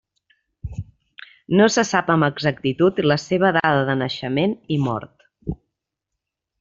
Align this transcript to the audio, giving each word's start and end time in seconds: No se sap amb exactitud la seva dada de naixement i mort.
No 1.59 1.67
se 1.73 1.83
sap 1.89 2.09
amb 2.13 2.27
exactitud 2.29 3.03
la 3.11 3.19
seva 3.25 3.53
dada 3.59 3.85
de 3.91 3.97
naixement 4.01 4.57
i 4.77 4.79
mort. 4.87 5.29